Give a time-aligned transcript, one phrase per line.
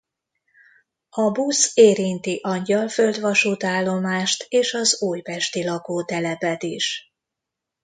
[1.09, 7.13] A busz érinti Angyalföld vasútállomást és az újpesti lakótelepet is.